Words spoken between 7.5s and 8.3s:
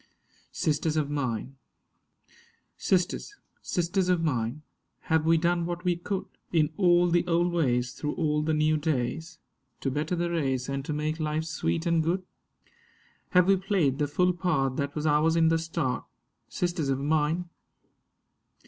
ways, through